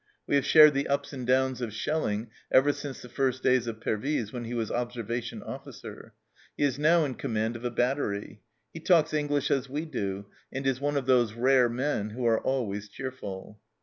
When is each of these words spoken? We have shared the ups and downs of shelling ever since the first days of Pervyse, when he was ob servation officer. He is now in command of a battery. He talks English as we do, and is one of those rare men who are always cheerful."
We 0.25 0.33
have 0.33 0.47
shared 0.47 0.73
the 0.73 0.87
ups 0.87 1.13
and 1.13 1.27
downs 1.27 1.61
of 1.61 1.71
shelling 1.71 2.31
ever 2.51 2.73
since 2.73 3.03
the 3.03 3.07
first 3.07 3.43
days 3.43 3.67
of 3.67 3.79
Pervyse, 3.81 4.33
when 4.33 4.45
he 4.45 4.55
was 4.55 4.71
ob 4.71 4.91
servation 4.91 5.45
officer. 5.47 6.15
He 6.57 6.63
is 6.63 6.79
now 6.79 7.05
in 7.05 7.13
command 7.13 7.55
of 7.55 7.63
a 7.63 7.69
battery. 7.69 8.41
He 8.73 8.79
talks 8.79 9.13
English 9.13 9.51
as 9.51 9.69
we 9.69 9.85
do, 9.85 10.25
and 10.51 10.65
is 10.65 10.81
one 10.81 10.97
of 10.97 11.05
those 11.05 11.33
rare 11.35 11.69
men 11.69 12.09
who 12.09 12.25
are 12.25 12.41
always 12.41 12.89
cheerful." 12.89 13.59